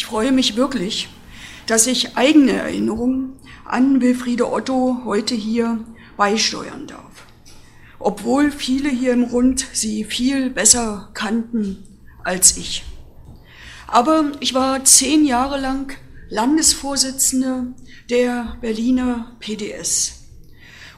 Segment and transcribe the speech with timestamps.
[0.00, 1.10] Ich freue mich wirklich,
[1.66, 3.34] dass ich eigene Erinnerungen
[3.66, 5.84] an Wilfriede Otto heute hier
[6.16, 7.26] beisteuern darf.
[7.98, 11.84] Obwohl viele hier im Rund sie viel besser kannten
[12.24, 12.82] als ich.
[13.88, 15.94] Aber ich war zehn Jahre lang
[16.30, 17.74] Landesvorsitzende
[18.08, 20.30] der Berliner PDS.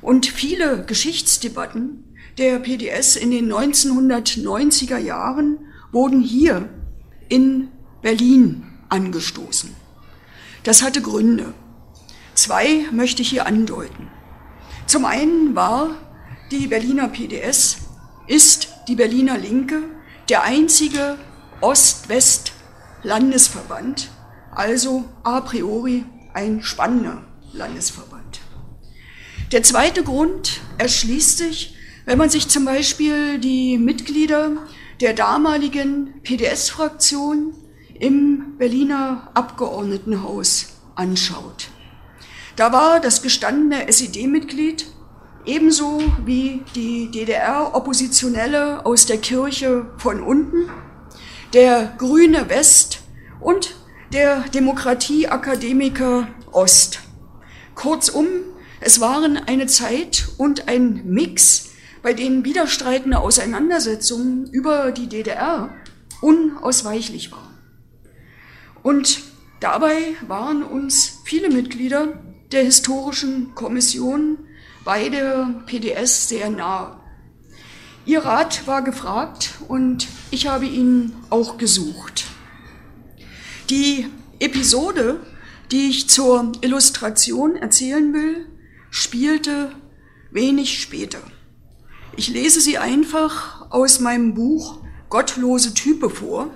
[0.00, 2.04] Und viele Geschichtsdebatten
[2.38, 5.58] der PDS in den 1990er Jahren
[5.90, 6.68] wurden hier
[7.28, 7.66] in
[8.00, 9.74] Berlin angestoßen.
[10.62, 11.52] Das hatte Gründe.
[12.34, 14.08] Zwei möchte ich hier andeuten.
[14.86, 15.90] Zum einen war
[16.50, 17.78] die Berliner PDS,
[18.26, 19.82] ist die Berliner Linke
[20.28, 21.18] der einzige
[21.60, 24.10] Ost-West-Landesverband,
[24.52, 28.40] also a priori ein spannender Landesverband.
[29.52, 34.56] Der zweite Grund erschließt sich, wenn man sich zum Beispiel die Mitglieder
[35.00, 37.54] der damaligen PDS-Fraktion
[38.02, 41.68] im Berliner Abgeordnetenhaus anschaut.
[42.56, 44.86] Da war das gestandene SED-Mitglied
[45.46, 50.68] ebenso wie die DDR-Oppositionelle aus der Kirche von unten,
[51.54, 53.02] der grüne West
[53.40, 53.76] und
[54.12, 57.00] der Demokratieakademiker Ost.
[57.76, 58.26] Kurzum,
[58.80, 61.70] es waren eine Zeit und ein Mix,
[62.02, 65.72] bei denen widerstreitende Auseinandersetzungen über die DDR
[66.20, 67.51] unausweichlich waren.
[68.82, 69.22] Und
[69.60, 74.38] dabei waren uns viele Mitglieder der historischen Kommission
[74.84, 76.98] bei der PDS sehr nahe.
[78.04, 82.24] Ihr Rat war gefragt und ich habe ihn auch gesucht.
[83.70, 84.06] Die
[84.40, 85.20] Episode,
[85.70, 88.48] die ich zur Illustration erzählen will,
[88.90, 89.72] spielte
[90.32, 91.20] wenig später.
[92.16, 96.50] Ich lese sie einfach aus meinem Buch Gottlose Type vor.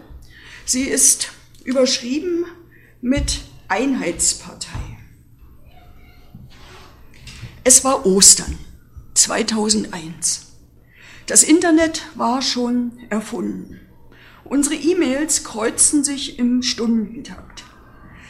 [0.64, 1.30] Sie ist
[1.66, 2.46] überschrieben
[3.00, 4.98] mit Einheitspartei.
[7.64, 8.56] Es war Ostern
[9.14, 10.52] 2001.
[11.26, 13.80] Das Internet war schon erfunden.
[14.44, 17.64] Unsere E-Mails kreuzten sich im Stundentakt.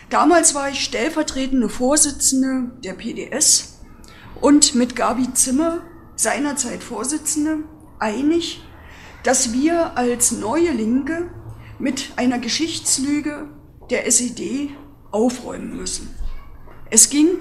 [0.08, 3.80] Damals war ich stellvertretende Vorsitzende der PDS
[4.40, 5.82] und mit Gabi Zimmer,
[6.14, 7.64] seinerzeit Vorsitzende,
[7.98, 8.62] einig,
[9.24, 11.30] dass wir als neue Linke
[11.78, 13.48] mit einer Geschichtslüge
[13.90, 14.70] der SED
[15.10, 16.14] aufräumen müssen.
[16.90, 17.40] Es ging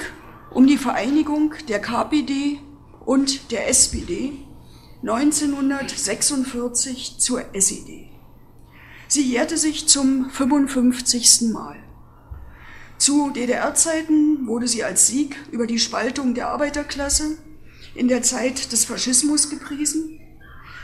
[0.51, 2.59] um die Vereinigung der KPD
[3.05, 4.33] und der SPD
[5.03, 8.09] 1946 zur SED.
[9.07, 11.53] Sie jährte sich zum 55.
[11.53, 11.77] Mal.
[12.97, 17.37] Zu DDR-Zeiten wurde sie als Sieg über die Spaltung der Arbeiterklasse
[17.93, 20.19] in der Zeit des Faschismus gepriesen.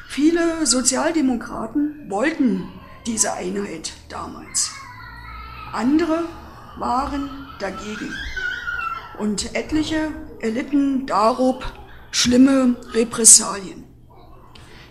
[0.07, 2.67] Viele Sozialdemokraten wollten
[3.05, 4.71] diese Einheit damals.
[5.73, 6.25] Andere
[6.77, 8.13] waren dagegen.
[9.17, 11.63] Und etliche erlitten darob
[12.11, 13.83] schlimme Repressalien.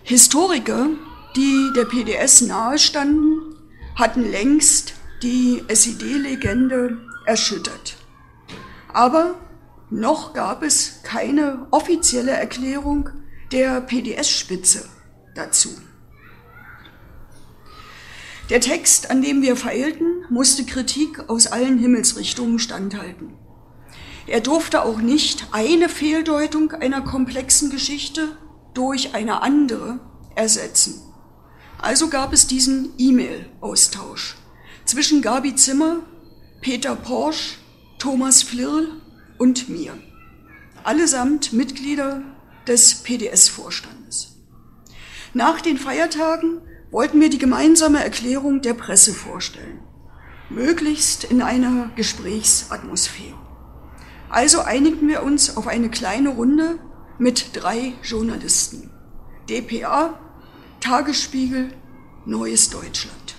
[0.03, 0.89] Historiker,
[1.37, 3.55] die der PDS nahestanden,
[3.97, 7.97] hatten längst die SED-Legende erschüttert.
[8.93, 9.35] Aber
[9.91, 13.11] noch gab es keine offizielle Erklärung
[13.53, 14.89] der PDS-Spitze
[15.35, 15.71] dazu.
[18.51, 23.35] Der Text, an dem wir feilten, musste Kritik aus allen Himmelsrichtungen standhalten.
[24.27, 28.37] Er durfte auch nicht eine Fehldeutung einer komplexen Geschichte
[28.75, 30.01] durch eine andere
[30.35, 31.01] ersetzen.
[31.79, 34.37] Also gab es diesen E-Mail-Austausch
[34.85, 35.99] zwischen Gabi Zimmer,
[36.61, 37.59] Peter Porsch,
[38.01, 38.89] Thomas Flirl
[39.39, 39.97] und mir.
[40.83, 42.23] Allesamt Mitglieder
[42.67, 44.37] des PDS-Vorstandes.
[45.35, 49.81] Nach den Feiertagen wollten wir die gemeinsame Erklärung der Presse vorstellen,
[50.49, 53.39] möglichst in einer Gesprächsatmosphäre.
[54.29, 56.79] Also einigten wir uns auf eine kleine Runde
[57.19, 58.91] mit drei Journalisten.
[59.49, 60.19] DPA,
[60.81, 61.73] Tagesspiegel,
[62.25, 63.35] Neues Deutschland.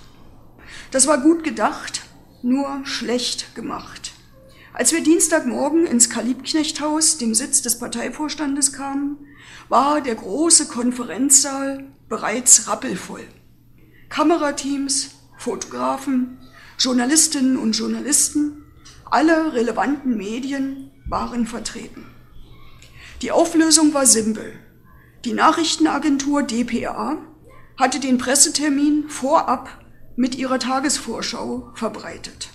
[0.90, 2.02] Das war gut gedacht,
[2.42, 4.12] nur schlecht gemacht.
[4.74, 9.18] Als wir Dienstagmorgen ins Kalibknechthaus, dem Sitz des Parteivorstandes, kamen,
[9.68, 13.24] war der große Konferenzsaal bereits rappelvoll.
[14.12, 16.36] Kamerateams, Fotografen,
[16.78, 18.62] Journalistinnen und Journalisten,
[19.06, 22.04] alle relevanten Medien waren vertreten.
[23.22, 24.52] Die Auflösung war simpel.
[25.24, 27.22] Die Nachrichtenagentur dpa
[27.78, 29.70] hatte den Pressetermin vorab
[30.14, 32.50] mit ihrer Tagesvorschau verbreitet.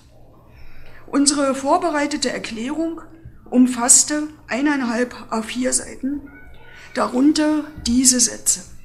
[1.07, 3.01] Unsere vorbereitete Erklärung
[3.49, 6.21] umfasste eineinhalb A4 Seiten,
[6.93, 8.76] darunter diese Sätze.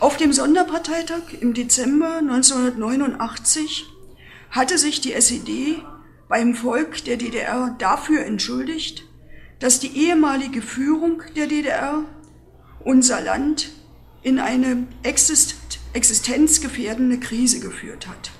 [0.00, 3.84] Auf dem Sonderparteitag im Dezember 1989
[4.50, 5.82] hatte sich die SED
[6.26, 9.04] beim Volk der DDR dafür entschuldigt,
[9.58, 12.04] dass die ehemalige Führung der DDR
[12.82, 13.72] unser Land
[14.22, 18.30] in eine existenzgefährdende Krise geführt hat.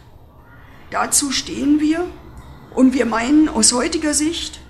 [0.90, 2.08] Dazu stehen wir
[2.74, 4.62] und wir meinen aus heutiger Sicht,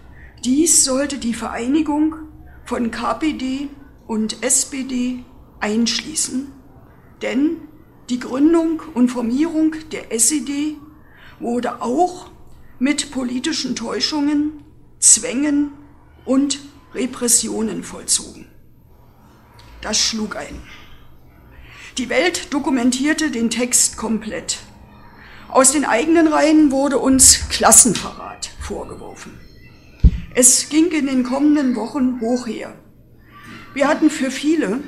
[0.44, 2.16] dies sollte die Vereinigung
[2.64, 3.68] von KPD
[4.08, 5.24] und SPD
[5.60, 6.58] einschließen,
[7.22, 7.56] denn
[8.08, 10.76] die Gründung und Formierung der SED
[11.38, 12.30] wurde auch
[12.78, 14.64] mit politischen Täuschungen,
[14.98, 15.72] Zwängen
[16.24, 16.58] und
[16.94, 18.46] Repressionen vollzogen.
[19.80, 20.60] Das schlug ein.
[21.98, 24.58] Die Welt dokumentierte den Text komplett.
[25.48, 29.38] Aus den eigenen Reihen wurde uns Klassenverrat vorgeworfen.
[30.34, 32.74] Es ging in den kommenden Wochen hoch her.
[33.74, 34.80] Wir hatten für viele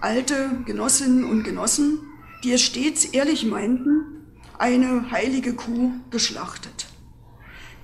[0.00, 1.98] alte Genossinnen und Genossen,
[2.44, 4.26] die es stets ehrlich meinten,
[4.58, 6.86] eine heilige Kuh geschlachtet.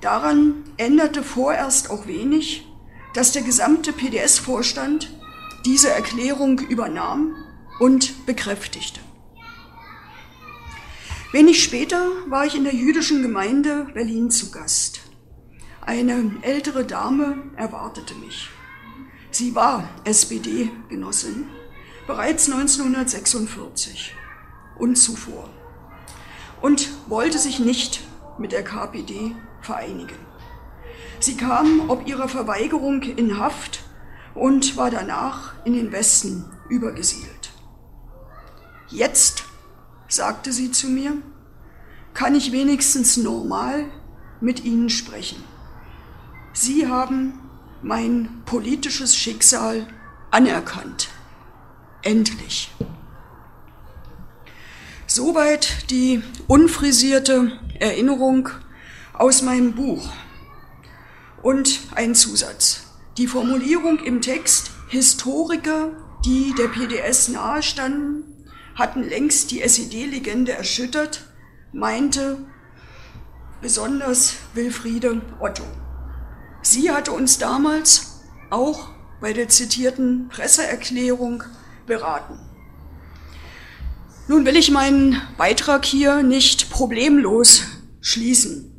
[0.01, 2.67] Daran änderte vorerst auch wenig,
[3.15, 5.11] dass der gesamte PDS-Vorstand
[5.65, 7.35] diese Erklärung übernahm
[7.81, 9.01] und bekräftigte.
[11.33, 15.01] Wenig später war ich in der jüdischen Gemeinde Berlin zu Gast.
[15.81, 18.49] Eine ältere Dame erwartete mich.
[19.31, 21.49] Sie war SPD-Genossin,
[22.06, 24.14] bereits 1946
[24.79, 25.49] und zuvor
[26.61, 28.00] und wollte sich nicht
[28.38, 30.17] mit der KPD vereinigen.
[31.19, 33.81] Sie kam ob ihrer Verweigerung in Haft
[34.35, 37.50] und war danach in den Westen übergesiedelt.
[38.88, 39.44] Jetzt,
[40.08, 41.17] sagte sie zu mir,
[42.14, 43.87] kann ich wenigstens normal
[44.41, 45.43] mit Ihnen sprechen.
[46.53, 47.38] Sie haben
[47.82, 49.87] mein politisches Schicksal
[50.31, 51.08] anerkannt.
[52.06, 52.70] Endlich.
[55.08, 58.49] Soweit die unfrisierte Erinnerung
[59.12, 60.08] aus meinem Buch.
[61.43, 62.85] Und ein Zusatz.
[63.19, 71.25] Die Formulierung im Text, Historiker, die der PDS nahestanden, hatten längst die SED-Legende erschüttert,
[71.73, 72.38] meinte
[73.61, 75.64] besonders Wilfriede Otto.
[76.62, 78.20] Sie hatte uns damals
[78.50, 81.43] auch bei der zitierten Presseerklärung
[81.87, 82.38] beraten.
[84.29, 87.62] Nun will ich meinen Beitrag hier nicht problemlos
[88.00, 88.73] schließen.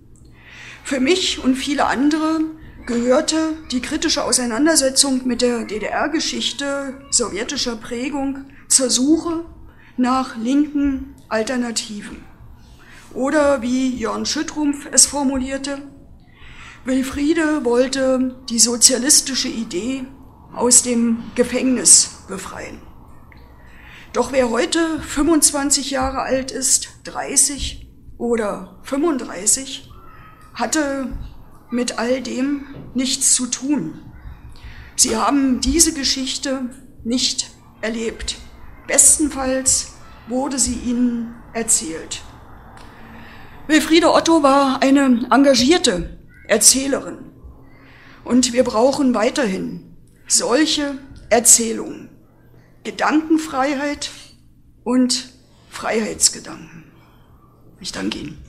[0.83, 2.41] Für mich und viele andere
[2.85, 9.45] gehörte die kritische Auseinandersetzung mit der DDR-Geschichte sowjetischer Prägung zur Suche
[9.97, 12.23] nach linken Alternativen.
[13.13, 15.81] Oder wie Jörn Schüttrumpf es formulierte,
[16.85, 20.05] Wilfriede wollte die sozialistische Idee
[20.53, 22.86] aus dem Gefängnis befreien.
[24.13, 27.87] Doch wer heute 25 Jahre alt ist, 30
[28.17, 29.89] oder 35,
[30.53, 31.09] hatte
[31.69, 33.99] mit all dem nichts zu tun.
[34.95, 36.69] Sie haben diese Geschichte
[37.03, 37.51] nicht
[37.81, 38.37] erlebt.
[38.87, 39.93] Bestenfalls
[40.27, 42.21] wurde sie ihnen erzählt.
[43.67, 46.17] Wilfriede Otto war eine engagierte
[46.47, 47.31] Erzählerin.
[48.23, 49.95] Und wir brauchen weiterhin
[50.27, 50.97] solche
[51.29, 52.16] Erzählungen.
[52.87, 54.11] Gedankenfreiheit
[54.85, 55.33] und
[55.69, 56.85] Freiheitsgedanken.
[57.81, 58.46] Ich danke Ihnen.